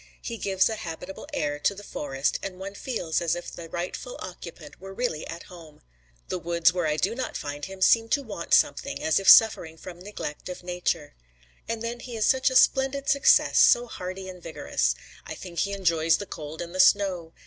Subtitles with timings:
[0.19, 4.15] He gives a habitable air to the forest, and one feels as if the rightful
[4.17, 5.83] occupant were really at home.
[6.27, 9.77] The woods where I do not find him seem to want something, as if suffering
[9.77, 11.13] from some neglect of Nature.
[11.69, 14.95] And then he is such a splendid success, so hardy and vigorous.
[15.27, 17.33] I think he enjoys the cold and the snow.